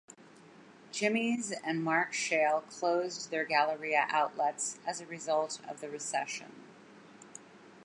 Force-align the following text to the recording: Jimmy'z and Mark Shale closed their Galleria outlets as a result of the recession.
Jimmy'z 0.91 1.53
and 1.63 1.83
Mark 1.83 2.11
Shale 2.11 2.61
closed 2.71 3.29
their 3.29 3.45
Galleria 3.45 4.07
outlets 4.09 4.79
as 4.83 4.99
a 4.99 5.05
result 5.05 5.59
of 5.69 5.79
the 5.79 5.91
recession. 5.91 6.53